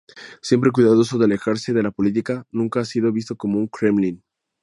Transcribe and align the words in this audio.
Siempre 0.41 0.71
cuidadoso 0.71 1.19
de 1.19 1.25
alejarse 1.25 1.73
de 1.73 1.83
la 1.83 1.91
política, 1.91 2.47
nunca 2.49 2.79
ha 2.79 2.85
sido 2.85 3.11
visto 3.11 3.37
como 3.37 3.59
un 3.59 3.67
Kremlin". 3.67 4.23